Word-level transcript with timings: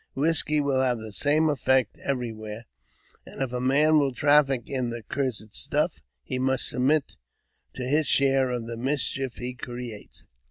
Whisky 0.15 0.59
will 0.59 0.81
have 0.81 0.97
the 0.97 1.11
same 1.13 1.47
effect 1.47 1.95
everywhere, 1.99 2.65
and 3.23 3.39
if 3.39 3.53
a 3.53 3.61
man 3.61 3.99
will 3.99 4.11
traffic 4.15 4.63
in 4.67 4.89
the'' 4.89 5.03
cursed 5.11 5.53
stuff," 5.55 6.01
he 6.23 6.39
must 6.39 6.67
submit 6.67 7.17
to 7.75 7.83
his 7.83 8.07
share 8.07 8.49
of 8.49 8.65
the 8.65 8.77
mischief 8.77 9.35
he 9.35 9.53
creates. 9.53 10.25